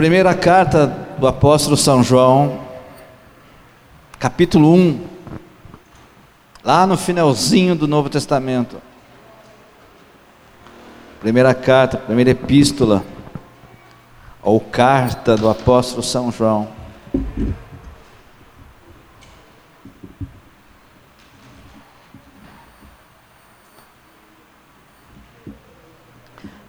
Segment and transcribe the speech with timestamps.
[0.00, 0.86] Primeira carta
[1.18, 2.62] do apóstolo São João,
[4.18, 5.06] capítulo 1,
[6.64, 8.80] lá no finalzinho do Novo Testamento.
[11.20, 13.04] Primeira carta, primeira epístola,
[14.42, 16.66] ou carta do apóstolo São João.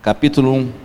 [0.01, 0.80] Capítulo 1.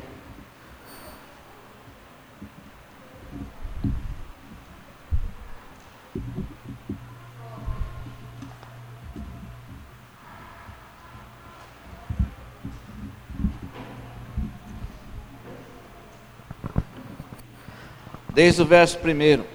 [18.36, 19.46] Desde o verso primeiro.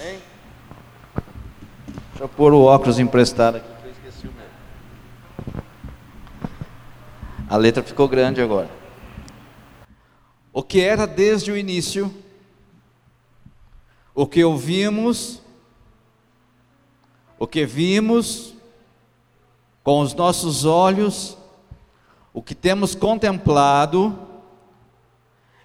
[0.00, 0.22] Hein?
[2.08, 5.62] Deixa eu pôr o óculos emprestado aqui, que eu esqueci o meu.
[7.46, 8.70] A letra ficou grande agora.
[10.50, 12.10] O que era desde o início,
[14.14, 15.42] o que ouvimos,
[17.38, 18.54] o que vimos
[19.82, 21.36] com os nossos olhos,
[22.32, 24.23] o que temos contemplado,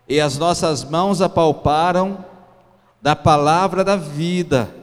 [0.10, 2.26] e as nossas mãos apalparam
[3.00, 4.74] da palavra da vida,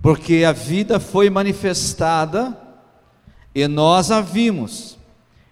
[0.00, 2.56] porque a vida foi manifestada
[3.54, 4.96] e nós a vimos,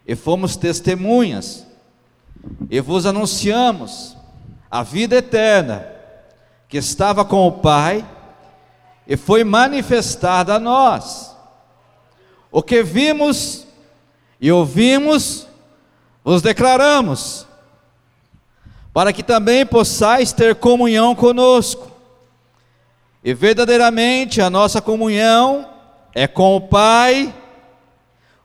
[0.07, 1.67] e fomos testemunhas,
[2.71, 4.17] e vos anunciamos
[4.71, 5.87] a vida eterna
[6.67, 8.09] que estava com o Pai
[9.07, 11.37] e foi manifestada a nós.
[12.51, 13.67] O que vimos
[14.41, 15.47] e ouvimos,
[16.25, 17.48] vos declaramos
[18.99, 21.89] para que também possais ter comunhão conosco.
[23.23, 25.71] E verdadeiramente a nossa comunhão
[26.13, 27.33] é com o Pai,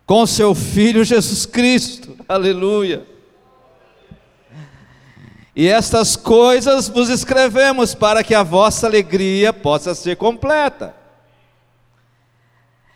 [0.06, 2.16] com seu Filho Jesus Cristo.
[2.30, 3.04] Aleluia.
[5.56, 10.96] E estas coisas vos escrevemos para que a vossa alegria possa ser completa.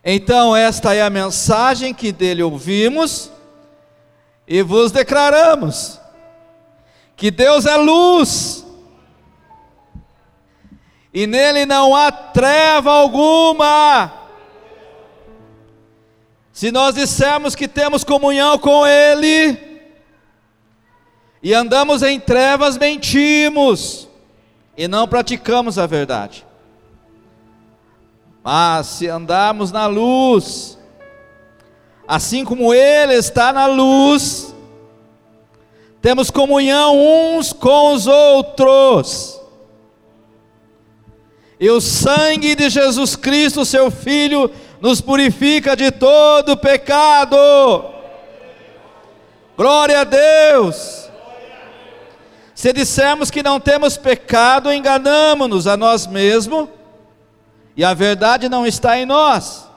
[0.06, 3.32] Então, esta é a mensagem que dele ouvimos
[4.48, 6.00] e vos declaramos
[7.18, 8.64] que Deus é luz,
[11.12, 14.14] e nele não há treva alguma.
[16.54, 19.58] Se nós dissermos que temos comunhão com Ele,
[21.42, 24.08] e andamos em trevas, mentimos,
[24.78, 26.46] e não praticamos a verdade.
[28.44, 30.78] Mas se andarmos na luz,
[32.08, 34.54] assim como Ele está na luz,
[36.02, 39.42] temos comunhão uns com os outros.
[41.60, 47.38] E o sangue de Jesus Cristo, seu Filho, nos purifica de todo pecado.
[49.58, 51.10] Glória a Deus.
[52.54, 56.70] Se dissermos que não temos pecado, enganamos-nos a nós mesmos,
[57.76, 59.68] e a verdade não está em nós.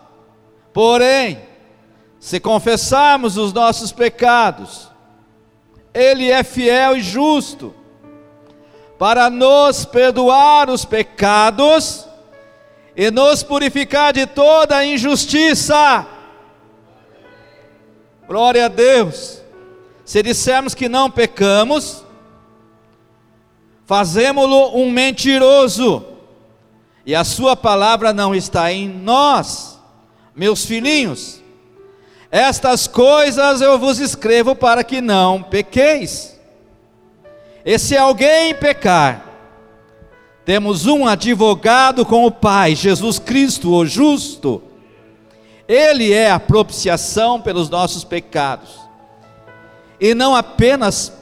[0.73, 1.41] Porém,
[2.19, 4.90] se confessarmos os nossos pecados,
[5.93, 7.75] ele é fiel e justo
[8.99, 12.07] para nos perdoar os pecados
[12.95, 16.07] e nos purificar de toda injustiça.
[18.29, 19.41] Glória a Deus.
[20.05, 22.05] Se dissermos que não pecamos,
[23.87, 26.05] fazemos-lo um mentiroso,
[27.07, 29.81] e a sua palavra não está em nós,
[30.35, 31.40] meus filhinhos.
[32.31, 36.39] Estas coisas eu vos escrevo para que não pequeis.
[37.65, 39.27] E se alguém pecar,
[40.45, 44.63] temos um advogado com o Pai, Jesus Cristo, o justo.
[45.67, 48.79] Ele é a propiciação pelos nossos pecados.
[50.01, 51.13] E não apenas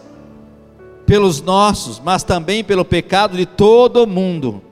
[1.07, 4.63] pelos nossos, mas também pelo pecado de todo o mundo.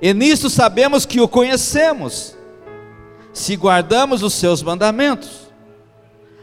[0.00, 2.36] E nisso sabemos que o conhecemos
[3.34, 5.52] se guardamos os seus mandamentos.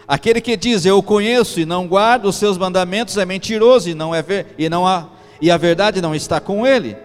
[0.06, 3.96] Aquele que diz eu o conheço e não guarda os seus mandamentos é mentiroso e
[3.96, 5.08] não é ver, e não há,
[5.40, 6.98] e a verdade não está com ele.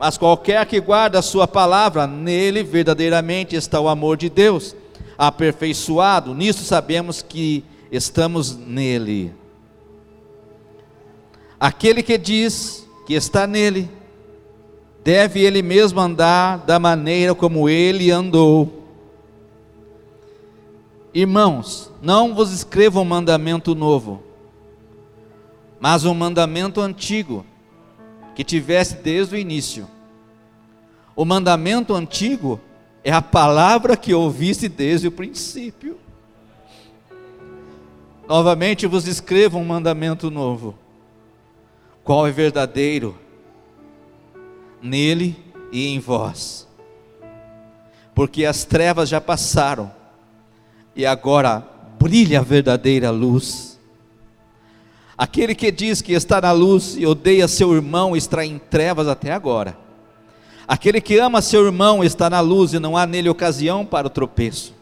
[0.00, 4.74] Mas qualquer que guarda a sua palavra, nele verdadeiramente está o amor de Deus,
[5.16, 6.34] aperfeiçoado.
[6.34, 9.32] Nisso sabemos que estamos nele.
[11.60, 13.88] Aquele que diz que está nele,
[15.04, 18.83] deve ele mesmo andar da maneira como ele andou
[21.14, 24.20] Irmãos, não vos escrevo um mandamento novo,
[25.78, 27.46] mas um mandamento antigo,
[28.34, 29.86] que tivesse desde o início.
[31.14, 32.60] O mandamento antigo
[33.04, 35.96] é a palavra que ouviste desde o princípio.
[38.26, 40.76] Novamente vos escrevo um mandamento novo,
[42.02, 43.16] qual é verdadeiro,
[44.82, 45.36] nele
[45.70, 46.66] e em vós,
[48.16, 50.02] porque as trevas já passaram
[50.94, 51.62] e agora
[51.98, 53.78] brilha a verdadeira luz.
[55.16, 59.32] Aquele que diz que está na luz e odeia seu irmão está em trevas até
[59.32, 59.76] agora.
[60.66, 64.10] Aquele que ama seu irmão está na luz e não há nele ocasião para o
[64.10, 64.74] tropeço.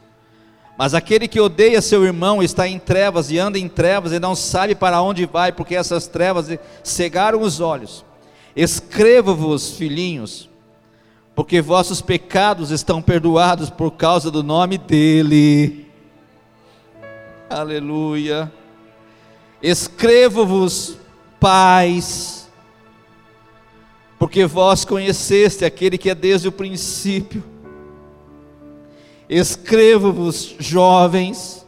[0.79, 4.35] Mas aquele que odeia seu irmão está em trevas e anda em trevas e não
[4.35, 6.49] sabe para onde vai, porque essas trevas
[6.83, 8.05] cegaram os olhos.
[8.57, 10.49] Escrevo-vos, filhinhos,
[11.35, 15.92] porque vossos pecados estão perdoados por causa do nome dele.
[17.53, 18.51] Aleluia.
[19.63, 20.97] Escrevo-vos,
[21.39, 22.49] pais,
[24.19, 27.45] porque vós conheceste aquele que é desde o princípio.
[29.29, 31.67] Escrevo-vos, jovens,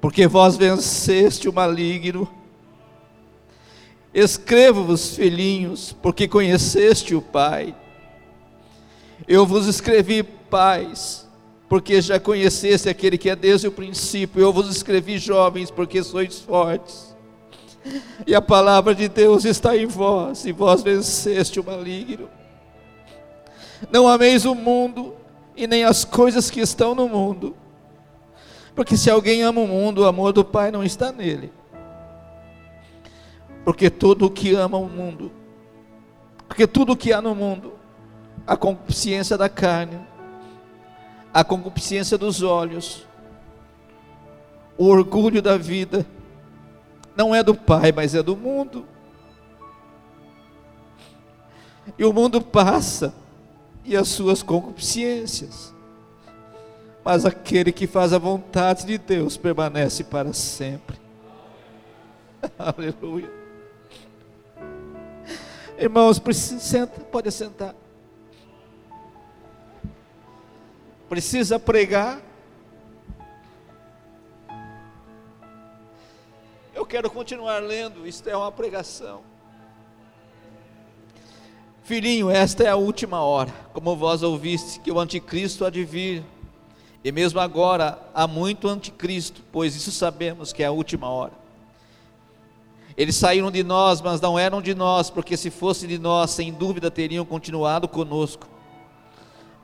[0.00, 2.28] porque vós venceste o maligno.
[4.12, 7.76] Escrevo-vos, filhinhos, porque conheceste o Pai.
[9.28, 11.23] Eu vos escrevi, pais,
[11.68, 14.40] porque já conheceste aquele que é desde o princípio.
[14.40, 17.14] Eu vos escrevi, jovens, porque sois fortes.
[18.26, 22.28] E a palavra de Deus está em vós, e vós venceste o maligno.
[23.90, 25.14] Não ameis o mundo,
[25.56, 27.54] e nem as coisas que estão no mundo.
[28.74, 31.52] Porque se alguém ama o mundo, o amor do Pai não está nele.
[33.64, 35.32] Porque todo o que ama o mundo,
[36.46, 37.72] porque tudo o que há no mundo,
[38.46, 39.98] a concupiscência da carne,
[41.34, 43.04] a concupiscência dos olhos,
[44.78, 46.06] o orgulho da vida,
[47.16, 48.86] não é do Pai, mas é do mundo.
[51.98, 53.12] E o mundo passa,
[53.84, 55.74] e as suas concupiscências,
[57.04, 60.96] mas aquele que faz a vontade de Deus permanece para sempre.
[62.56, 63.30] Aleluia.
[65.76, 67.74] Irmãos, senta, pode sentar.
[71.08, 72.20] Precisa pregar.
[76.74, 79.22] Eu quero continuar lendo, isto é uma pregação.
[81.84, 86.24] Filhinho, esta é a última hora, como vós ouviste que o anticristo há de vir.
[87.04, 91.32] E mesmo agora há muito anticristo, pois isso sabemos que é a última hora.
[92.96, 96.52] Eles saíram de nós, mas não eram de nós, porque se fossem de nós, sem
[96.52, 98.48] dúvida teriam continuado conosco.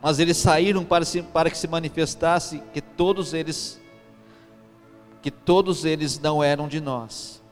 [0.01, 3.79] Mas eles saíram para, se, para que se manifestasse que todos eles
[5.21, 7.43] que todos eles não eram de nós.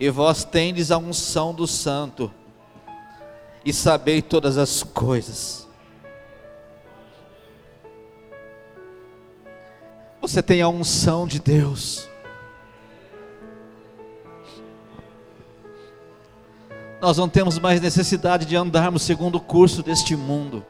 [0.00, 2.32] E vós tendes a unção do santo
[3.64, 5.68] e sabei todas as coisas.
[10.20, 12.08] Você tem a unção de Deus.
[17.00, 20.64] Nós não temos mais necessidade de andarmos segundo o curso deste mundo.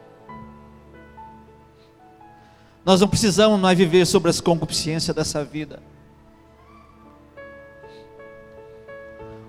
[2.85, 5.81] Nós não precisamos mais viver sobre as concupiscências dessa vida.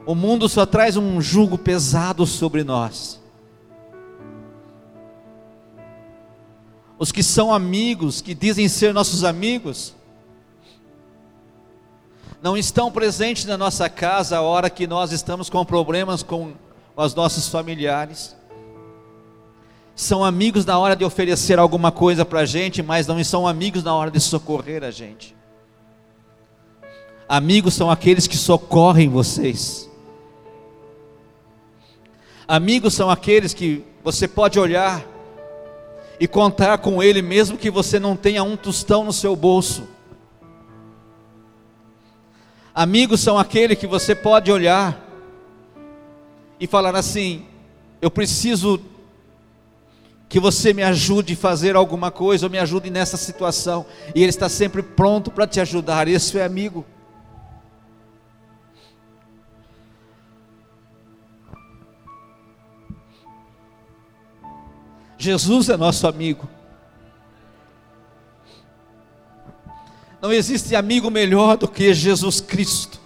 [0.06, 3.20] O mundo só traz um jugo pesado sobre nós.
[6.98, 9.94] Os que são amigos, que dizem ser nossos amigos,
[12.40, 16.52] não estão presentes na nossa casa a hora que nós estamos com problemas com
[16.94, 18.36] os nossos familiares
[19.94, 23.84] são amigos na hora de oferecer alguma coisa para a gente, mas não são amigos
[23.84, 25.36] na hora de socorrer a gente.
[27.28, 29.88] Amigos são aqueles que socorrem vocês.
[32.46, 35.06] Amigos são aqueles que você pode olhar
[36.18, 39.88] e contar com ele, mesmo que você não tenha um tostão no seu bolso.
[42.74, 45.00] Amigos são aqueles que você pode olhar
[46.58, 47.46] e falar assim:
[48.02, 48.80] eu preciso
[50.28, 54.30] que você me ajude a fazer alguma coisa, ou me ajude nessa situação, e Ele
[54.30, 56.08] está sempre pronto para te ajudar.
[56.08, 56.84] Esse é amigo.
[65.16, 66.48] Jesus é nosso amigo.
[70.20, 73.00] Não existe amigo melhor do que Jesus Cristo.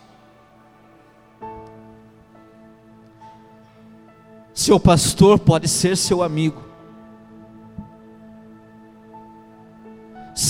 [4.55, 6.68] Seu pastor pode ser seu amigo.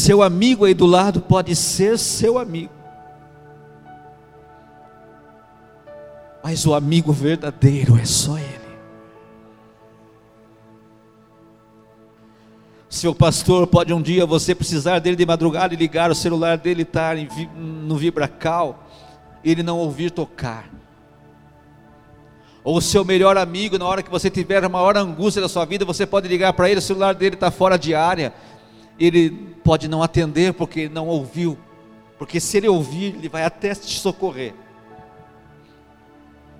[0.08, 2.72] Seu amigo aí do lado pode ser seu amigo.
[6.42, 8.78] Mas o amigo verdadeiro é só Ele.
[12.88, 16.84] Seu pastor pode um dia você precisar dele de madrugada e ligar o celular dele
[16.84, 17.14] estar
[17.54, 18.82] no vibracal,
[19.44, 20.70] ele não ouvir tocar.
[22.64, 25.66] Ou o seu melhor amigo, na hora que você tiver a maior angústia da sua
[25.66, 28.32] vida, você pode ligar para ele, o celular dele está fora de área.
[28.98, 29.30] Ele
[29.62, 31.58] pode não atender porque não ouviu.
[32.18, 34.54] Porque se ele ouvir, ele vai até te socorrer.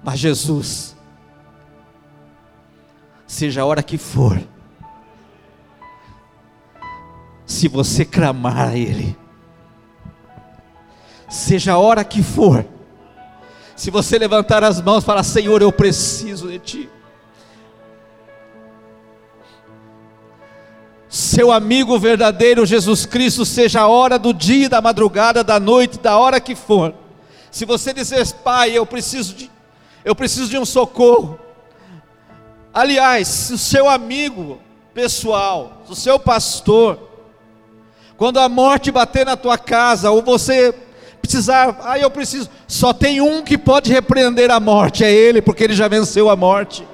[0.02, 0.96] Mas Jesus,
[3.26, 4.40] seja a hora que for,
[7.44, 9.16] se você clamar a Ele,
[11.28, 12.64] seja a hora que for,
[13.74, 16.90] se você levantar as mãos e falar: Senhor, eu preciso de Ti.
[21.28, 26.16] Seu amigo verdadeiro Jesus Cristo, seja a hora do dia, da madrugada, da noite, da
[26.16, 26.94] hora que for.
[27.50, 29.50] Se você dizer, Pai, eu preciso de,
[30.02, 31.38] eu preciso de um socorro.
[32.72, 34.58] Aliás, se o seu amigo
[34.94, 36.98] pessoal, o seu pastor,
[38.16, 40.74] quando a morte bater na tua casa, ou você
[41.20, 45.62] precisar, ah, eu preciso, só tem um que pode repreender a morte, é Ele, porque
[45.62, 46.88] Ele já venceu a morte.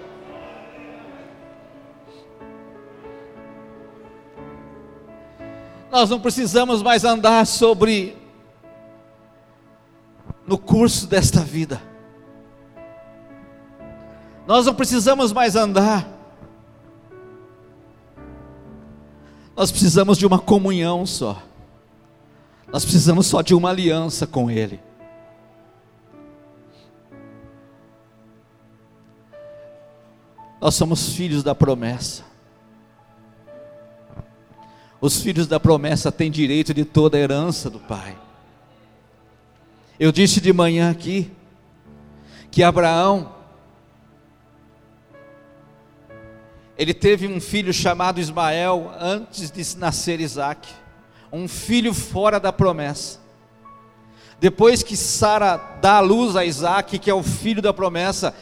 [5.94, 8.18] Nós não precisamos mais andar sobre
[10.44, 11.80] no curso desta vida.
[14.46, 16.14] Nós não precisamos mais andar
[19.56, 21.40] Nós precisamos de uma comunhão só.
[22.72, 24.80] Nós precisamos só de uma aliança com Ele.
[30.60, 32.33] Nós somos filhos da promessa.
[35.00, 38.16] Os filhos da promessa têm direito de toda a herança do Pai.
[39.98, 41.30] Eu disse de manhã aqui
[42.50, 43.34] que Abraão
[46.76, 50.68] Ele teve um filho chamado Ismael antes de nascer Isaac,
[51.32, 53.20] um filho fora da promessa.
[54.40, 58.34] Depois que Sara dá a luz a Isaac, que é o filho da promessa,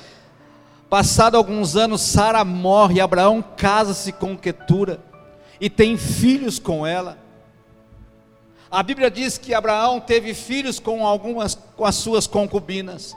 [0.89, 4.99] passado alguns anos, Sara morre, Abraão casa-se com Ketura
[5.62, 7.16] e tem filhos com ela.
[8.71, 13.16] A Bíblia diz que Abraão teve filhos com algumas com as suas concubinas.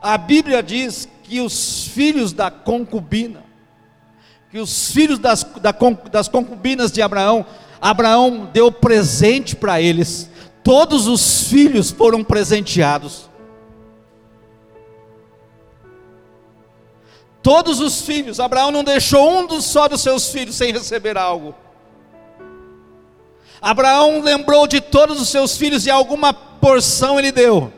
[0.00, 3.44] A Bíblia diz que os filhos da concubina
[4.54, 5.44] que os filhos das,
[6.12, 7.44] das concubinas de Abraão,
[7.80, 10.30] Abraão deu presente para eles,
[10.62, 13.28] todos os filhos foram presenteados.
[17.44, 21.54] Todos os filhos, Abraão não deixou um dos, só dos seus filhos sem receber algo.
[23.60, 27.70] Abraão lembrou de todos os seus filhos e alguma porção ele deu.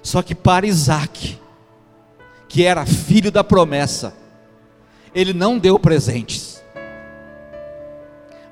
[0.00, 1.36] Só que para Isaac,
[2.48, 4.14] que era filho da promessa,
[5.12, 6.62] ele não deu presentes.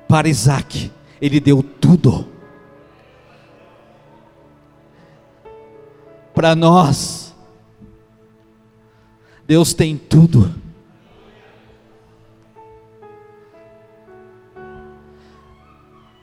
[0.09, 2.27] Para Isaac, ele deu tudo.
[6.33, 7.26] Para nós,
[9.47, 10.53] Deus tem tudo.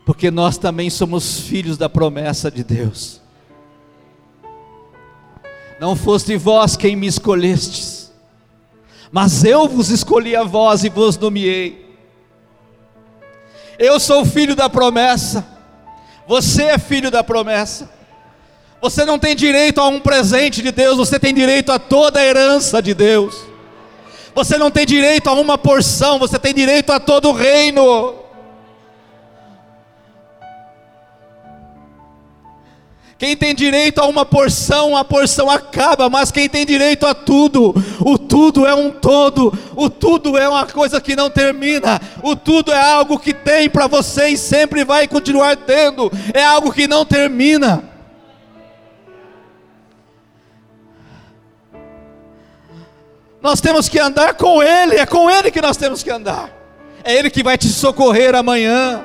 [0.04, 3.22] Porque nós também somos filhos da promessa de Deus.
[5.80, 8.12] Não foste vós quem me escolhestes,
[9.10, 11.96] mas eu vos escolhi a vós e vos nomeei.
[13.78, 15.44] Eu sou filho da promessa,
[16.28, 17.90] você é filho da promessa.
[18.84, 22.22] Você não tem direito a um presente de Deus, você tem direito a toda a
[22.22, 23.34] herança de Deus.
[24.34, 28.14] Você não tem direito a uma porção, você tem direito a todo o reino.
[33.16, 37.74] Quem tem direito a uma porção, a porção acaba, mas quem tem direito a tudo,
[38.00, 42.70] o tudo é um todo, o tudo é uma coisa que não termina, o tudo
[42.70, 47.06] é algo que tem para você e sempre vai continuar tendo, é algo que não
[47.06, 47.93] termina.
[53.44, 56.50] Nós temos que andar com Ele, é com Ele que nós temos que andar,
[57.04, 59.04] é Ele que vai te socorrer amanhã.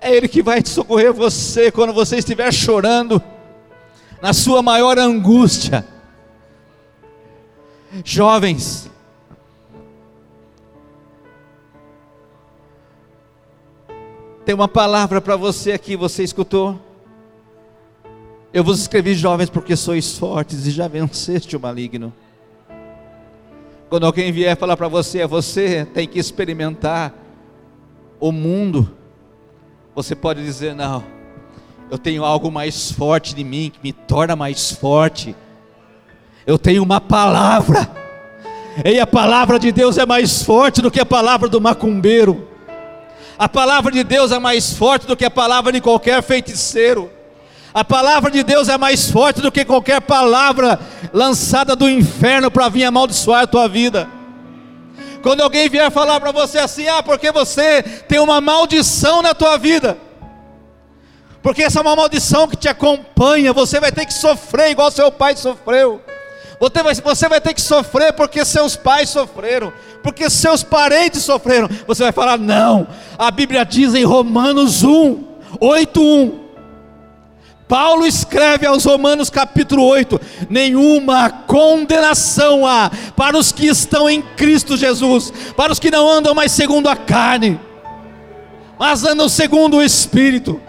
[0.00, 3.22] É Ele que vai te socorrer você quando você estiver chorando,
[4.22, 5.86] na sua maior angústia.
[8.02, 8.90] Jovens,
[14.46, 16.80] tem uma palavra para você aqui, você escutou?
[18.52, 22.12] Eu vos escrevi jovens porque sois fortes e já venceste o maligno.
[23.88, 27.14] Quando alguém vier falar para você, é você tem que experimentar
[28.18, 28.96] o mundo
[29.94, 31.04] você pode dizer: não,
[31.90, 35.34] eu tenho algo mais forte de mim que me torna mais forte.
[36.46, 37.90] Eu tenho uma palavra
[38.84, 42.48] E a palavra de Deus é mais forte do que a palavra do macumbeiro.
[43.38, 47.10] A palavra de Deus é mais forte do que a palavra de qualquer feiticeiro.
[47.72, 50.78] A palavra de Deus é mais forte do que qualquer palavra
[51.12, 54.08] lançada do inferno para vir amaldiçoar a tua vida.
[55.22, 59.56] Quando alguém vier falar para você assim, ah, porque você tem uma maldição na tua
[59.56, 59.96] vida,
[61.42, 65.12] porque essa é uma maldição que te acompanha, você vai ter que sofrer igual seu
[65.12, 66.02] pai sofreu.
[66.58, 69.72] Você vai, você vai ter que sofrer porque seus pais sofreram,
[70.02, 71.68] porque seus parentes sofreram.
[71.86, 72.86] Você vai falar, não,
[73.16, 75.24] a Bíblia diz em Romanos 1,
[75.58, 76.49] 8, 1.
[77.70, 84.76] Paulo escreve aos Romanos capítulo 8: nenhuma condenação há para os que estão em Cristo
[84.76, 87.60] Jesus, para os que não andam mais segundo a carne,
[88.76, 90.60] mas andam segundo o Espírito.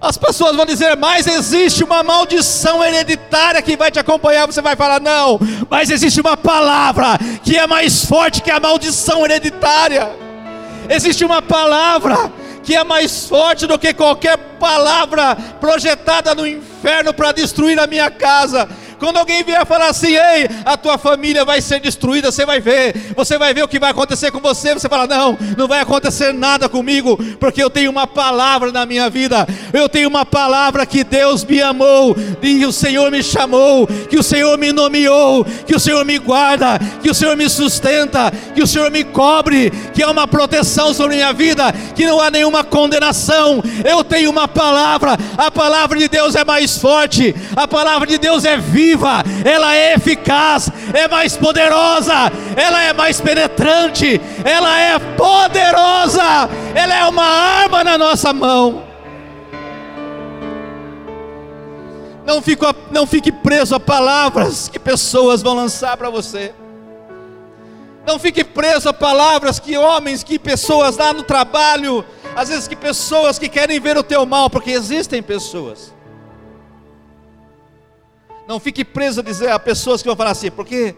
[0.00, 4.46] As pessoas vão dizer, mas existe uma maldição hereditária que vai te acompanhar.
[4.46, 5.38] Você vai falar, não,
[5.70, 10.10] mas existe uma palavra que é mais forte que a maldição hereditária.
[10.90, 12.30] Existe uma palavra
[12.64, 18.10] que é mais forte do que qualquer palavra projetada no inferno para destruir a minha
[18.10, 18.68] casa.
[19.04, 23.12] Quando alguém vier falar assim, ei, a tua família vai ser destruída, você vai ver,
[23.14, 24.72] você vai ver o que vai acontecer com você.
[24.72, 29.10] Você fala, não, não vai acontecer nada comigo, porque eu tenho uma palavra na minha
[29.10, 34.18] vida, eu tenho uma palavra que Deus me amou, e o Senhor me chamou, que
[34.18, 38.62] o Senhor me nomeou, que o Senhor me guarda, que o Senhor me sustenta, que
[38.62, 42.64] o Senhor me cobre, que há uma proteção sobre minha vida, que não há nenhuma
[42.64, 43.62] condenação.
[43.84, 48.46] Eu tenho uma palavra, a palavra de Deus é mais forte, a palavra de Deus
[48.46, 52.14] é viva viva, ela é eficaz, é mais poderosa,
[52.56, 58.84] ela é mais penetrante, ela é poderosa, ela é uma arma na nossa mão.
[62.24, 66.54] Não, fico, não fique preso a palavras que pessoas vão lançar para você.
[68.06, 72.76] Não fique preso a palavras que homens, que pessoas lá no trabalho, às vezes que
[72.76, 75.94] pessoas que querem ver o teu mal, porque existem pessoas
[78.46, 80.94] não fique preso a dizer a pessoas que vão falar assim, porque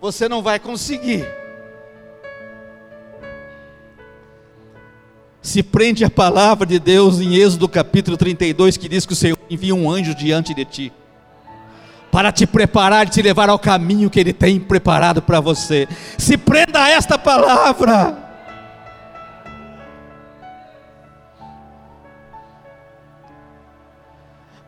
[0.00, 1.24] você não vai conseguir.
[5.40, 9.38] Se prende a palavra de Deus em Êxodo capítulo 32, que diz que o Senhor
[9.50, 10.92] envia um anjo diante de ti,
[12.10, 15.88] para te preparar e te levar ao caminho que Ele tem preparado para você.
[16.18, 18.21] Se prenda a esta palavra.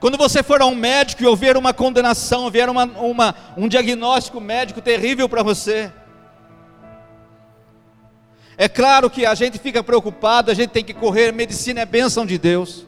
[0.05, 4.39] Quando você for a um médico e houver uma condenação, houver uma, uma, um diagnóstico
[4.39, 5.91] médico terrível para você,
[8.55, 12.27] é claro que a gente fica preocupado, a gente tem que correr, medicina é bênção
[12.27, 12.85] de Deus.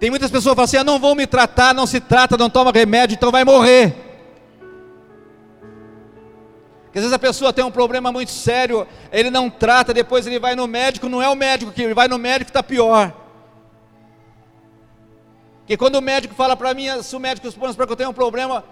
[0.00, 2.50] Tem muitas pessoas que falam assim: ah, não vão me tratar, não se trata, não
[2.50, 3.94] toma remédio, então vai morrer.
[6.86, 10.40] Porque às vezes a pessoa tem um problema muito sério, ele não trata, depois ele
[10.40, 13.27] vai no médico, não é o médico que vai no médico está pior.
[15.68, 18.14] Que quando o médico fala para mim, se o médico para que eu tenho um
[18.14, 18.64] problema,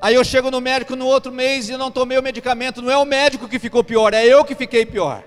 [0.00, 2.96] aí eu chego no médico no outro mês e não tomei o medicamento, não é
[2.96, 5.24] o médico que ficou pior, é eu que fiquei pior,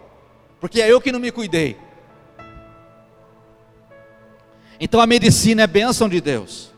[0.61, 1.77] porque é eu que não me cuidei.
[4.79, 6.71] Então a medicina é bênção de Deus,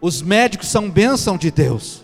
[0.00, 2.02] os médicos são bênção de Deus.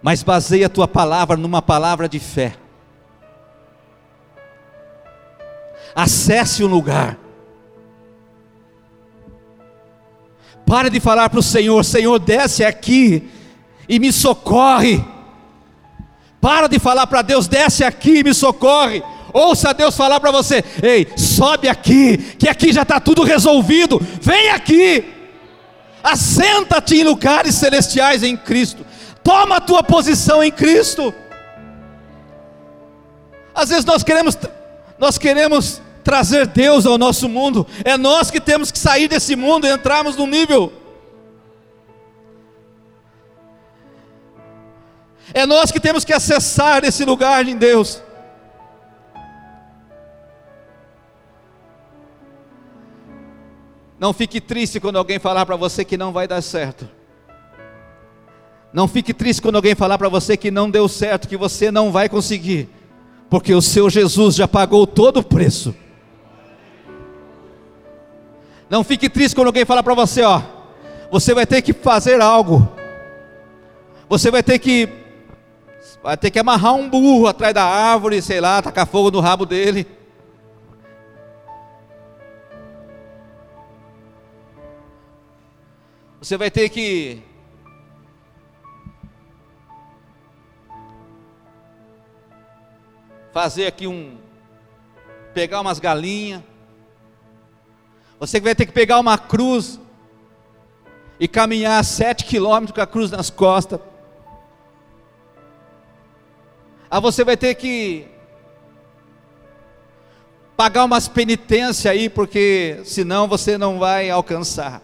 [0.00, 2.56] Mas baseia a tua palavra numa palavra de fé.
[5.94, 7.18] Acesse o lugar.
[10.66, 13.28] Pare de falar para o Senhor: Senhor, desce aqui
[13.88, 15.04] e me socorre.
[16.40, 19.02] Para de falar para Deus: desce aqui e me socorre.
[19.32, 24.00] Ouça Deus falar para você: ei, sobe aqui, que aqui já está tudo resolvido.
[24.20, 25.04] Vem aqui,
[26.02, 28.84] assenta-te em lugares celestiais em Cristo.
[29.22, 31.14] Toma a tua posição em Cristo.
[33.54, 34.36] Às vezes nós queremos
[35.02, 39.66] nós queremos trazer Deus ao nosso mundo, é nós que temos que sair desse mundo
[39.66, 40.72] e entrarmos no nível.
[45.34, 48.00] É nós que temos que acessar esse lugar em Deus.
[53.98, 56.88] Não fique triste quando alguém falar para você que não vai dar certo.
[58.72, 61.90] Não fique triste quando alguém falar para você que não deu certo, que você não
[61.90, 62.68] vai conseguir
[63.32, 65.74] porque o seu Jesus já pagou todo o preço.
[68.68, 70.42] Não fique triste quando alguém falar para você, ó,
[71.10, 72.70] você vai ter que fazer algo.
[74.06, 74.86] Você vai ter que
[76.02, 79.46] vai ter que amarrar um burro atrás da árvore, sei lá, tacar fogo no rabo
[79.46, 79.86] dele.
[86.20, 87.22] Você vai ter que
[93.32, 94.18] fazer aqui um
[95.32, 96.42] pegar umas galinhas.
[98.20, 99.80] Você vai ter que pegar uma cruz
[101.18, 103.80] e caminhar sete quilômetros com a cruz nas costas.
[106.90, 108.06] Aí você vai ter que
[110.56, 114.82] pagar umas penitências aí, porque senão você não vai alcançar.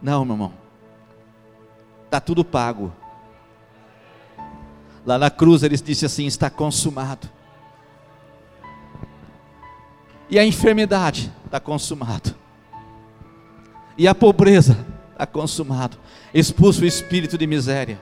[0.00, 0.54] Não, meu irmão.
[2.04, 2.92] Está tudo pago.
[5.04, 7.28] Lá na cruz eles disse assim: está consumado.
[10.30, 12.34] E a enfermidade está consumado.
[13.98, 15.98] E a pobreza está consumado.
[16.32, 18.00] Expulso o espírito de miséria.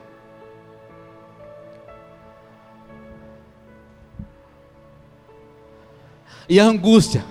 [6.47, 7.25] E a angústia.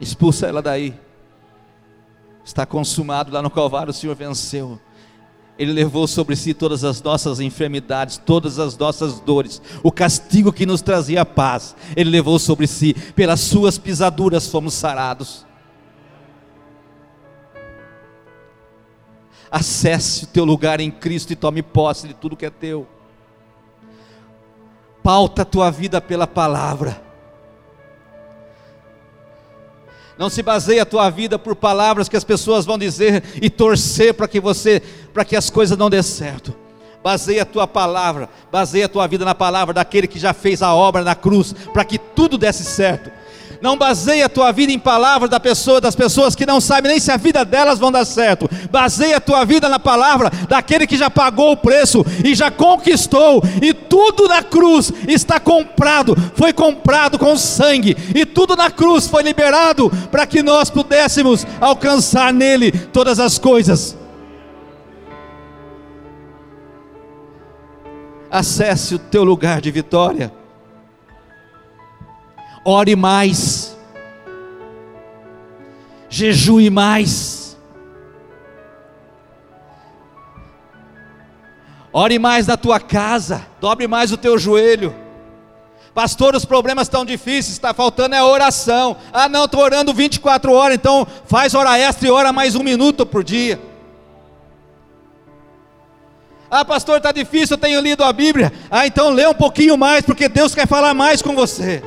[0.00, 0.98] Expulsa ela daí.
[2.44, 4.78] Está consumado lá no Calvário, o Senhor venceu.
[5.58, 10.66] Ele levou sobre si todas as nossas enfermidades, todas as nossas dores, o castigo que
[10.66, 15.46] nos trazia paz, Ele levou sobre si, pelas Suas pisaduras fomos sarados.
[19.50, 22.88] Acesse o teu lugar em Cristo e tome posse de tudo que é teu.
[25.00, 27.00] Pauta a tua vida pela palavra.
[30.18, 34.14] Não se baseie a tua vida por palavras que as pessoas vão dizer e torcer
[34.14, 34.80] para que você,
[35.12, 36.54] para que as coisas não dê certo.
[37.02, 40.74] Baseia a tua palavra, baseia a tua vida na palavra daquele que já fez a
[40.74, 43.10] obra na cruz, para que tudo desse certo.
[43.60, 47.00] Não baseia a tua vida em palavras da pessoa, das pessoas que não sabem nem
[47.00, 48.48] se a vida delas vão dar certo.
[48.70, 53.42] Baseia a tua vida na palavra daquele que já pagou o preço e já conquistou,
[53.62, 59.22] e tudo na cruz está comprado, foi comprado com sangue, e tudo na cruz foi
[59.22, 63.96] liberado para que nós pudéssemos alcançar nele todas as coisas.
[68.30, 70.43] Acesse o teu lugar de vitória
[72.64, 73.76] ore mais,
[76.08, 77.56] jejue mais,
[81.92, 84.94] ore mais na tua casa, dobre mais o teu joelho.
[85.92, 88.96] Pastor, os problemas estão difíceis, está faltando é oração.
[89.12, 93.06] Ah, não, estou orando 24 horas, então faz hora extra e ora mais um minuto
[93.06, 93.60] por dia.
[96.50, 98.52] Ah, pastor, está difícil, eu tenho lido a Bíblia.
[98.68, 101.80] Ah, então lê um pouquinho mais, porque Deus quer falar mais com você.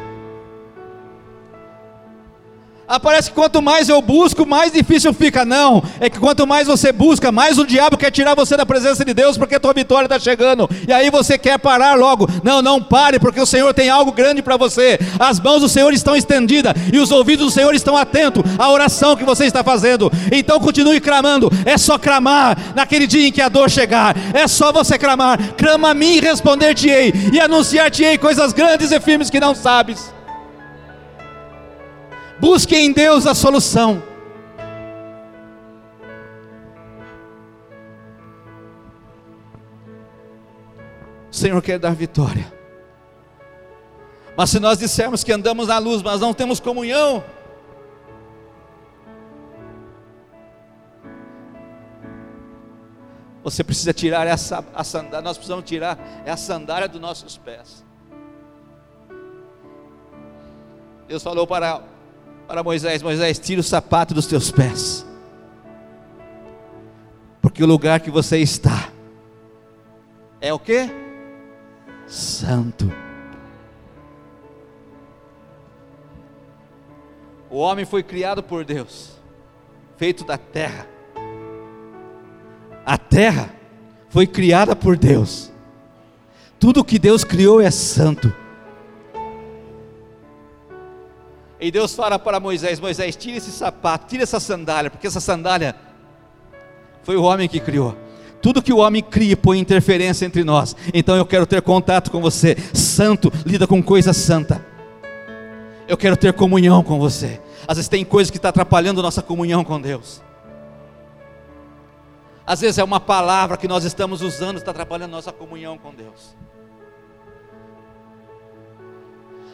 [2.90, 5.44] Ah, parece que quanto mais eu busco, mais difícil fica.
[5.44, 9.04] Não, é que quanto mais você busca, mais o diabo quer tirar você da presença
[9.04, 10.70] de Deus, porque a tua vitória está chegando.
[10.88, 12.30] E aí você quer parar logo.
[12.46, 14.98] Não, não pare, porque o Senhor tem algo grande para você.
[15.20, 19.18] As mãos do Senhor estão estendidas e os ouvidos do Senhor estão atentos à oração
[19.18, 20.10] que você está fazendo.
[20.32, 21.52] Então continue clamando.
[21.66, 24.16] É só clamar naquele dia em que a dor chegar.
[24.34, 25.38] É só você clamar.
[25.58, 27.14] Clama a mim e responder-te-ei.
[27.34, 30.16] E anunciar-te-ei coisas grandes e firmes que não sabes.
[32.40, 34.02] Busque em Deus a solução.
[41.32, 42.52] O Senhor quer dar vitória.
[44.36, 47.24] Mas se nós dissermos que andamos na luz, mas não temos comunhão,
[53.44, 57.84] você precisa tirar essa a sandália, nós precisamos tirar a sandália dos nossos pés.
[61.08, 61.82] Deus falou para
[62.48, 65.06] para Moisés: Moisés, tira o sapato dos teus pés,
[67.42, 68.90] porque o lugar que você está
[70.40, 70.90] é o que?
[72.08, 72.92] Santo.
[77.50, 79.12] O homem foi criado por Deus,
[79.98, 80.88] feito da terra.
[82.86, 83.54] A terra
[84.10, 85.52] foi criada por Deus.
[86.60, 88.34] Tudo que Deus criou é santo.
[91.68, 95.76] E Deus fala para Moisés: Moisés, tira esse sapato, tira essa sandália, porque essa sandália
[97.04, 97.94] foi o homem que criou.
[98.42, 100.78] Tudo que o homem cria põe interferência entre nós.
[100.94, 102.56] Então eu quero ter contato com você.
[102.74, 104.66] Santo lida com coisa santa.
[105.90, 107.42] Eu quero ter comunhão com você.
[107.68, 110.22] Às vezes tem coisas que estão tá atrapalhando nossa comunhão com Deus.
[112.46, 115.94] Às vezes é uma palavra que nós estamos usando que está atrapalhando nossa comunhão com
[115.94, 116.34] Deus.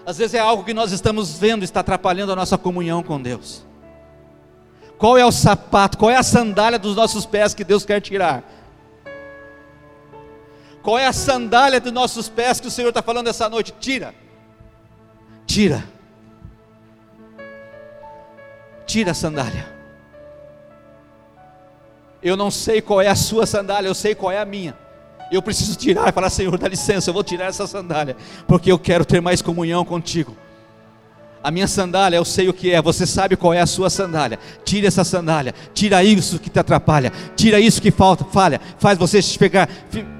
[0.05, 3.65] Às vezes é algo que nós estamos vendo está atrapalhando a nossa comunhão com Deus.
[4.97, 8.43] Qual é o sapato, qual é a sandália dos nossos pés que Deus quer tirar?
[10.81, 13.73] Qual é a sandália dos nossos pés que o Senhor está falando essa noite?
[13.79, 14.13] Tira,
[15.45, 15.83] tira,
[18.85, 19.71] tira a sandália.
[22.21, 24.77] Eu não sei qual é a sua sandália, eu sei qual é a minha.
[25.31, 28.15] Eu preciso tirar e falar, Senhor, dá licença, eu vou tirar essa sandália,
[28.47, 30.35] porque eu quero ter mais comunhão contigo.
[31.43, 34.39] A minha sandália, eu sei o que é, você sabe qual é a sua sandália.
[34.63, 39.21] Tira essa sandália, tira isso que te atrapalha, tira isso que falta, falha, faz você
[39.21, 39.67] chegar,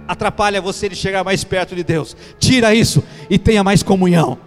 [0.05, 2.17] atrapalha você de chegar mais perto de Deus.
[2.37, 4.37] Tira isso e tenha mais comunhão.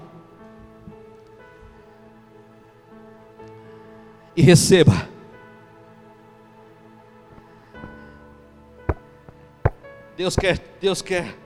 [4.36, 5.15] E receba.
[10.16, 11.36] Deus quer, Deus quer,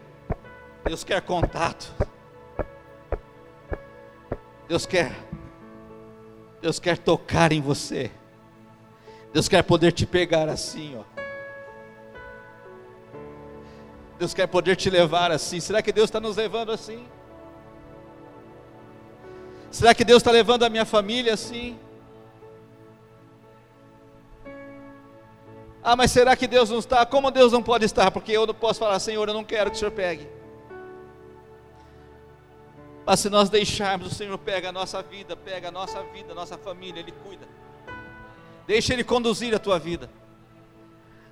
[0.85, 1.92] Deus quer contato.
[4.68, 5.12] Deus quer,
[6.62, 8.11] Deus quer tocar em você.
[9.33, 11.04] Deus quer poder te pegar assim, ó.
[14.18, 15.59] Deus quer poder te levar assim.
[15.59, 17.09] Será que Deus está nos levando assim?
[19.70, 21.78] Será que Deus está levando a minha família assim?
[25.83, 27.07] Ah, mas será que Deus não está?
[27.07, 28.11] Como Deus não pode estar?
[28.11, 30.29] Porque eu não posso falar, Senhor, eu não quero que o Senhor pegue.
[33.07, 36.35] Mas se nós deixarmos, o Senhor pega a nossa vida, pega a nossa vida, a
[36.35, 37.49] nossa família, Ele cuida.
[38.66, 40.11] Deixa Ele conduzir a tua vida.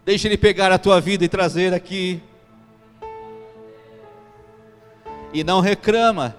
[0.04, 2.22] Deixa Ele pegar a tua vida e trazer aqui.
[5.32, 6.34] E não reclama.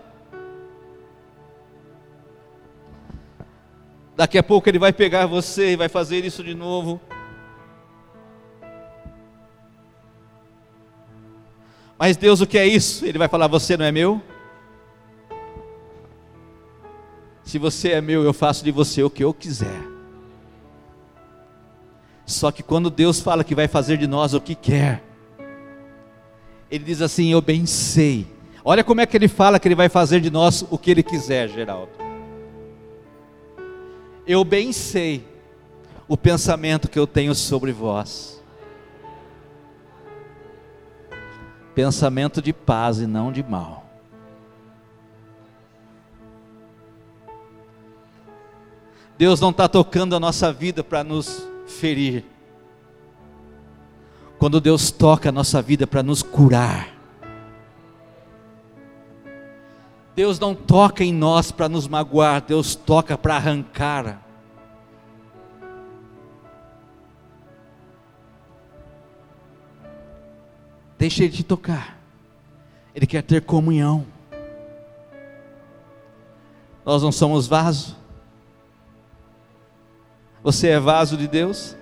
[4.15, 7.00] Daqui a pouco Ele vai pegar você e vai fazer isso de novo.
[11.99, 13.05] Mas Deus, o que é isso?
[13.05, 14.21] Ele vai falar: Você não é meu?
[17.43, 19.81] Se você é meu, eu faço de você o que eu quiser.
[22.25, 25.03] Só que quando Deus fala que vai fazer de nós o que quer,
[26.71, 28.25] Ele diz assim: Eu bem sei.
[28.63, 31.03] Olha como é que Ele fala que Ele vai fazer de nós o que Ele
[31.03, 31.91] quiser, Geraldo.
[34.25, 35.25] Eu bem sei
[36.07, 38.38] o pensamento que eu tenho sobre vós.
[41.79, 43.85] Pensamento de paz e não de mal
[49.17, 52.25] Deus não está tocando a nossa vida para nos ferir.
[54.37, 56.89] Quando Deus toca a nossa vida para nos curar.
[60.13, 64.28] Deus não toca em nós para nos magoar, Deus toca para arrancar.
[70.99, 71.97] Deixa Ele te tocar.
[72.93, 74.05] Ele quer ter comunhão.
[76.85, 77.95] Nós não somos vaso.
[80.43, 81.77] Você é vaso de Deus?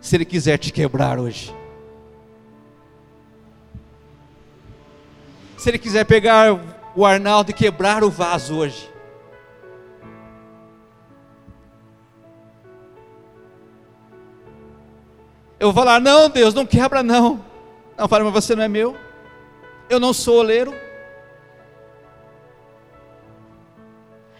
[0.00, 1.52] Se Ele quiser te quebrar hoje,
[5.56, 6.60] se Ele quiser pegar
[6.94, 8.88] o Arnaldo e quebrar o vaso hoje,
[15.58, 17.44] eu vou falar: não, Deus, não quebra, não.
[17.96, 18.96] Não, fala, mas você não é meu,
[19.88, 20.74] eu não sou oleiro.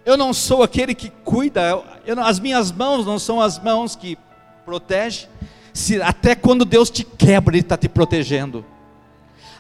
[0.05, 1.85] Eu não sou aquele que cuida, eu,
[2.21, 4.17] as minhas mãos não são as mãos que
[4.65, 5.29] protegem.
[5.73, 8.65] Se, até quando Deus te quebra, Ele está te protegendo.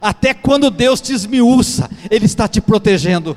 [0.01, 3.37] Até quando Deus te esmiuça, Ele está te protegendo.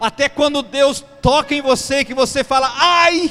[0.00, 3.30] Até quando Deus toca em você, que você fala, ai!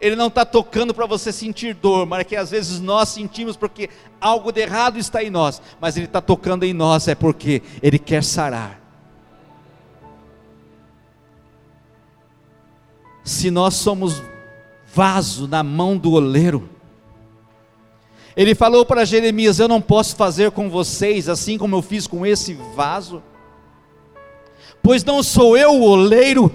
[0.00, 3.56] Ele não está tocando para você sentir dor, mas é que às vezes nós sentimos
[3.56, 3.88] porque
[4.20, 7.98] algo de errado está em nós, mas Ele está tocando em nós, é porque Ele
[7.98, 8.86] quer sarar.
[13.26, 14.22] se nós somos
[14.94, 16.70] vaso na mão do oleiro.
[18.36, 22.24] Ele falou para Jeremias: Eu não posso fazer com vocês assim como eu fiz com
[22.24, 23.20] esse vaso,
[24.80, 26.52] pois não sou eu o oleiro,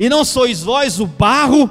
[0.00, 1.70] e não sois vós o barro.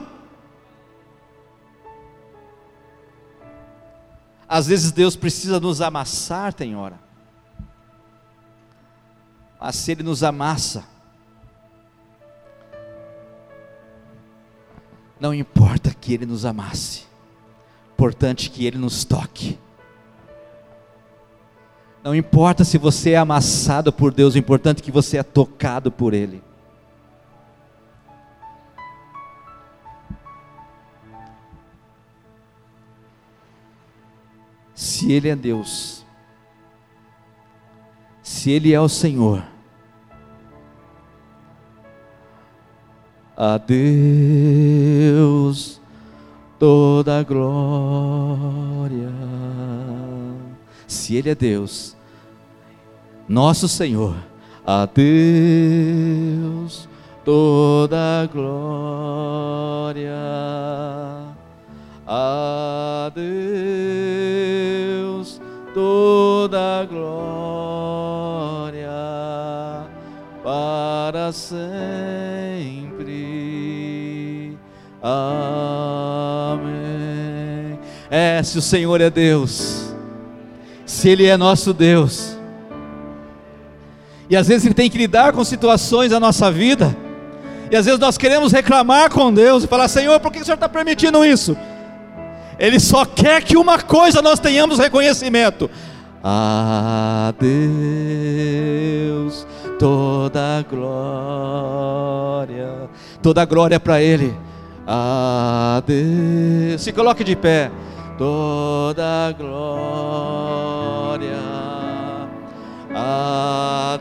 [4.48, 7.00] Às vezes Deus precisa nos amassar, tem hora.
[9.60, 10.84] Mas se Ele nos amassa,
[15.24, 17.04] Não importa que Ele nos amasse,
[17.94, 19.58] importante que Ele nos toque.
[22.04, 25.90] Não importa se você é amassado por Deus, o importante é que você é tocado
[25.90, 26.44] por Ele.
[35.14, 36.04] Ele é Deus,
[38.22, 39.44] se Ele é o Senhor,
[43.38, 45.80] a Deus
[46.58, 49.12] toda glória.
[50.88, 51.96] Se Ele é Deus,
[53.28, 54.16] nosso Senhor,
[54.66, 56.88] a Deus
[57.24, 60.14] toda glória
[62.06, 64.03] a Deus,
[65.74, 67.24] toda glória
[70.44, 71.64] para sempre.
[75.02, 76.74] Amém.
[78.10, 79.96] É, se o Senhor é Deus,
[80.86, 82.38] se Ele é nosso Deus,
[84.30, 86.96] e às vezes Ele tem que lidar com situações da nossa vida,
[87.72, 90.56] e às vezes nós queremos reclamar com Deus e falar: Senhor, por que o Senhor
[90.56, 91.58] está permitindo isso?
[92.60, 95.70] Ele só quer que uma coisa nós tenhamos reconhecimento.
[96.24, 99.46] A Deus
[99.84, 102.70] toda glória,
[103.22, 104.36] toda glória para Ele.
[104.88, 107.70] A Deus, se coloque de pé.
[108.18, 110.34] Toda glória
[112.96, 113.98] a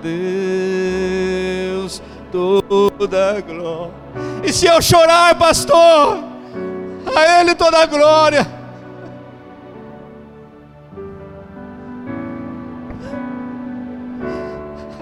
[1.72, 3.92] Deus, toda glória.
[4.44, 6.31] E se eu chorar, pastor?
[7.14, 8.46] A Ele toda a glória.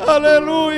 [0.07, 0.71] Aleluia.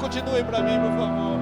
[0.00, 1.38] Continue para mim, por favor.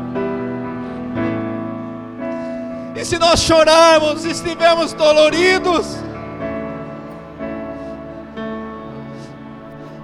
[2.96, 5.96] E se nós chorarmos, estivermos doloridos,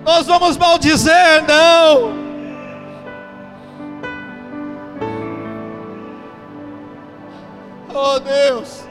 [0.05, 2.25] nós vamos maldizer, não.
[7.95, 8.85] Oh Deus.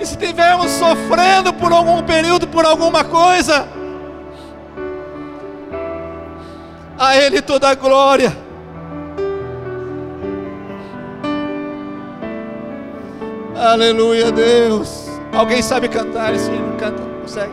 [0.00, 3.68] E se estivermos sofrendo por algum período, por alguma coisa,
[6.98, 8.34] a Ele toda a glória.
[13.54, 15.06] Aleluia, Deus.
[15.34, 16.76] Alguém sabe cantar esse hino?
[16.78, 17.52] Canta, consegue?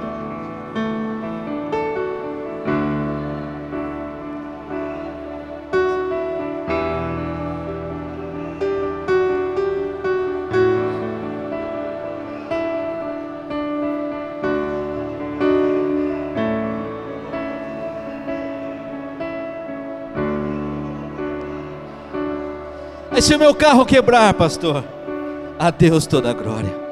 [23.27, 24.85] Se o meu carro quebrar, pastor?
[25.59, 26.86] A Deus toda a glória.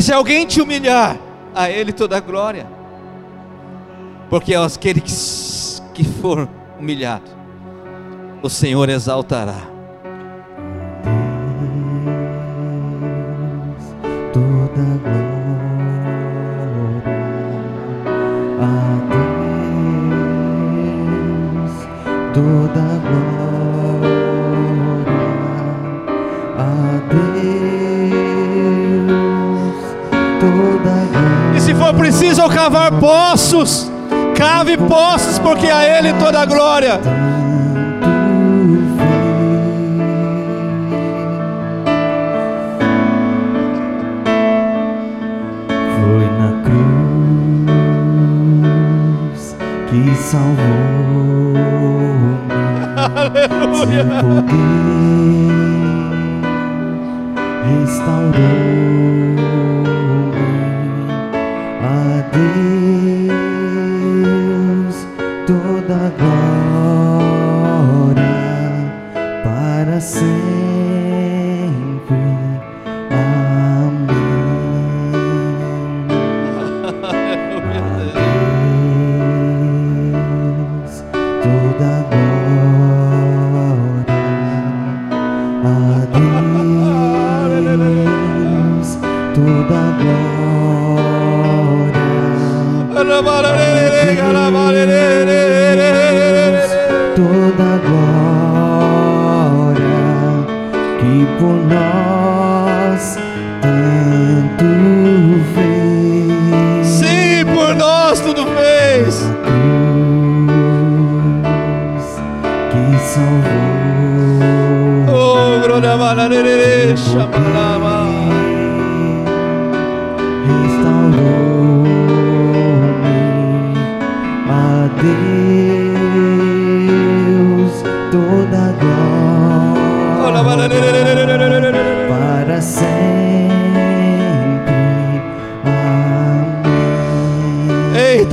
[0.00, 1.18] Mas se alguém te humilhar,
[1.54, 2.66] a Ele toda a glória.
[4.30, 5.12] Porque aquele que,
[5.92, 7.30] que for humilhado,
[8.42, 9.60] o Senhor exaltará.
[13.60, 13.84] Deus,
[14.32, 15.52] toda glória
[18.58, 18.72] a
[20.72, 21.72] Deus,
[22.32, 24.16] toda glória
[26.56, 26.70] a
[27.10, 27.59] Deus, glória.
[31.56, 33.90] E se for preciso cavar poços,
[34.34, 37.00] cave poços, porque a Ele toda a glória.
[45.96, 46.76] Foi na cruz
[49.88, 50.00] que.
[52.96, 54.04] Aleluia.
[54.20, 54.44] Poder
[57.66, 59.79] restaurou-me
[62.32, 62.89] a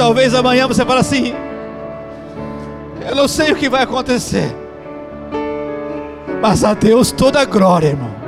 [0.07, 1.33] talvez amanhã você fale assim:
[3.07, 4.55] Eu não sei o que vai acontecer.
[6.41, 8.26] Mas a Deus toda a glória, irmão.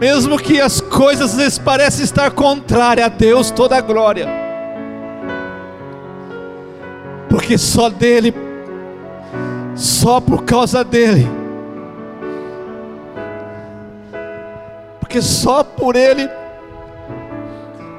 [0.00, 4.26] Mesmo que as coisas lhes pareçam estar contrárias a Deus toda a glória.
[7.28, 8.34] Porque só dele,
[9.76, 11.28] só por causa dele,
[14.98, 16.26] porque só por ele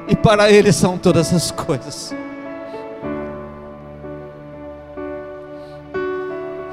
[0.08, 2.16] e para ele são todas as coisas.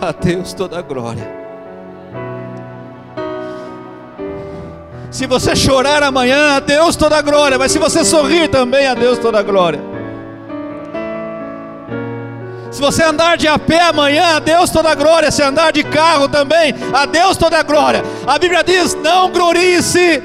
[0.00, 1.37] A Deus toda a glória.
[5.10, 7.58] Se você chorar amanhã, a Deus toda a glória.
[7.58, 9.80] Mas se você sorrir também, a Deus toda a glória.
[12.70, 15.30] Se você andar de a pé amanhã, a Deus toda a glória.
[15.30, 18.04] Se andar de carro também, a Deus toda a glória.
[18.26, 20.22] A Bíblia diz: não glorie-se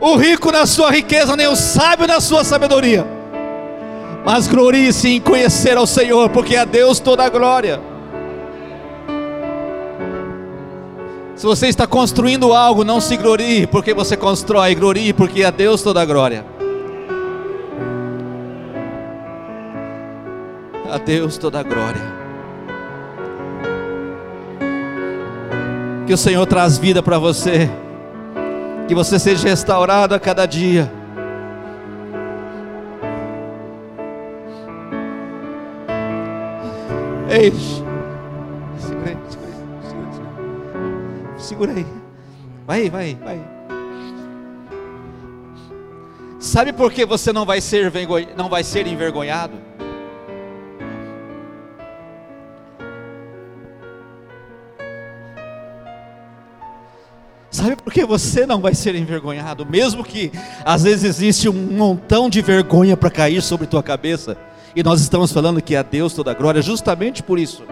[0.00, 3.06] o rico na sua riqueza, nem o sábio na sua sabedoria.
[4.24, 7.80] Mas glorie-se em conhecer ao Senhor, porque a Deus toda a glória.
[11.38, 15.80] Se você está construindo algo, não se glorie porque você constrói, glorie porque a Deus
[15.80, 16.44] toda a glória.
[20.90, 22.02] A Deus toda a glória.
[26.08, 27.70] Que o Senhor traz vida para você.
[28.88, 30.90] Que você seja restaurado a cada dia.
[37.30, 37.52] Ei,
[41.48, 41.72] segura.
[41.72, 41.86] aí.
[42.66, 43.40] Vai, vai, vai.
[46.38, 47.90] Sabe por que você não vai ser,
[48.36, 49.54] não vai ser envergonhado?
[57.50, 59.66] Sabe por que você não vai ser envergonhado?
[59.66, 60.30] Mesmo que
[60.64, 64.36] às vezes existe um montão de vergonha para cair sobre tua cabeça,
[64.76, 67.64] e nós estamos falando que é a Deus toda a glória, justamente por isso.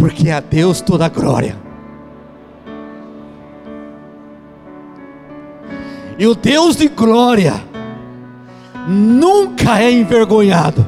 [0.00, 1.54] Porque a Deus toda a glória.
[6.18, 7.62] E o Deus de glória
[8.88, 10.86] nunca é envergonhado.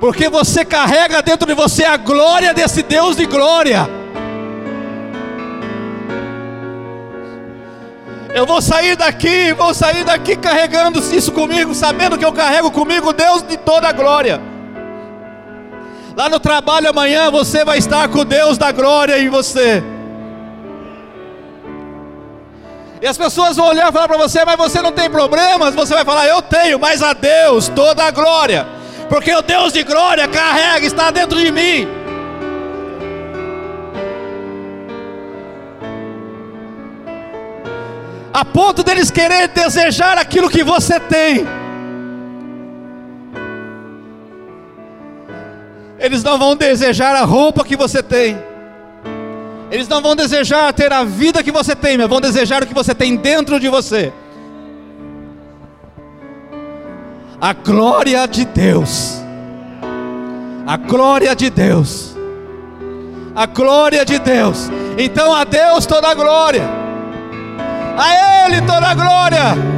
[0.00, 3.88] Porque você carrega dentro de você a glória desse Deus de glória.
[8.34, 13.12] Eu vou sair daqui, vou sair daqui carregando isso comigo, sabendo que eu carrego comigo
[13.12, 14.51] Deus de toda a glória.
[16.16, 19.82] Lá no trabalho amanhã você vai estar com Deus da glória em você.
[23.00, 25.74] E as pessoas vão olhar e falar para você, mas você não tem problemas?
[25.74, 28.66] Você vai falar, eu tenho, mas a Deus toda a glória.
[29.08, 32.02] Porque o Deus de glória carrega, está dentro de mim.
[38.32, 41.46] a ponto deles querer desejar aquilo que você tem.
[46.02, 48.36] Eles não vão desejar a roupa que você tem.
[49.70, 52.74] Eles não vão desejar ter a vida que você tem, mas vão desejar o que
[52.74, 54.12] você tem dentro de você.
[57.40, 59.22] A glória de Deus.
[60.66, 62.16] A glória de Deus.
[63.34, 64.68] A glória de Deus.
[64.98, 66.68] Então a Deus toda a glória.
[67.96, 69.71] A Ele toda a glória.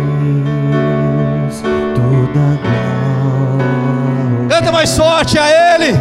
[4.65, 5.93] Canta mais forte a Ele.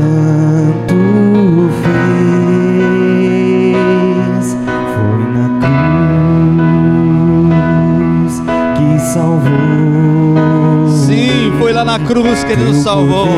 [0.00, 3.36] tanto fez.
[4.94, 5.46] Foi na
[8.24, 8.34] cruz
[8.76, 10.88] que salvou.
[10.88, 13.28] Sim, foi lá na cruz que ele nos salvou.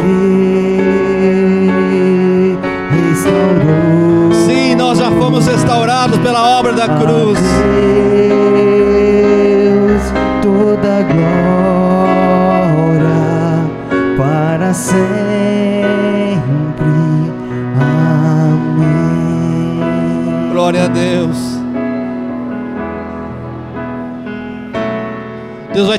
[4.46, 7.38] Sim, nós já fomos restaurados pela obra da cruz.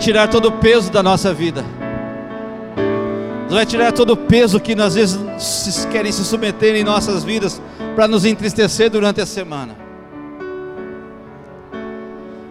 [0.03, 1.63] Tirar todo o peso da nossa vida.
[3.49, 5.17] Vai tirar todo o peso que às vezes
[5.91, 7.61] querem se submeter em nossas vidas
[7.95, 9.77] para nos entristecer durante a semana.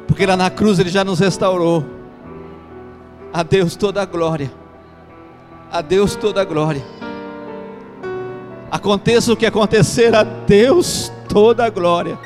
[0.06, 1.84] Porque lá na cruz Ele já nos restaurou.
[3.32, 4.50] A Deus toda a glória.
[5.70, 6.82] A Deus toda a glória.
[8.70, 12.18] Aconteça o que acontecer, a Deus toda a glória.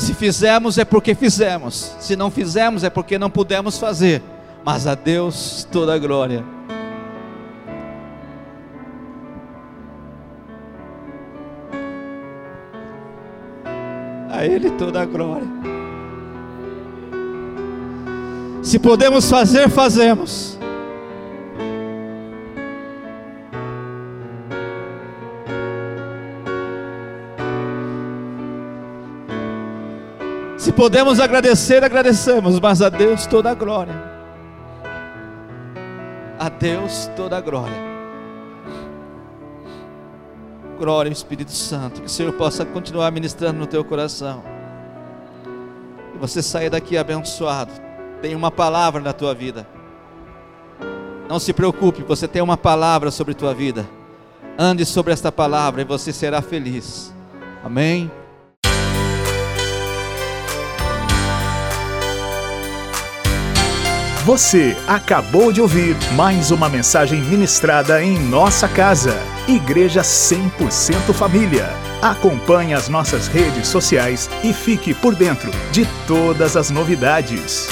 [0.00, 4.22] Se fizemos é porque fizemos, se não fizemos é porque não pudemos fazer,
[4.64, 6.42] mas a Deus toda a glória.
[14.30, 15.46] A Ele toda a glória.
[18.62, 20.59] Se podemos fazer, fazemos.
[30.80, 33.94] Podemos agradecer, agradecemos, mas a Deus toda a glória.
[36.38, 37.76] A Deus toda a glória.
[40.78, 44.42] Glória ao Espírito Santo, que o Senhor possa continuar ministrando no teu coração.
[46.14, 47.72] E você saia daqui abençoado.
[48.22, 49.66] Tem uma palavra na tua vida.
[51.28, 53.86] Não se preocupe, você tem uma palavra sobre tua vida.
[54.58, 57.12] Ande sobre esta palavra e você será feliz.
[57.62, 58.10] Amém.
[64.24, 69.18] Você acabou de ouvir mais uma mensagem ministrada em nossa casa.
[69.48, 71.70] Igreja 100% Família.
[72.02, 77.66] Acompanhe as nossas redes sociais e fique por dentro de todas as novidades.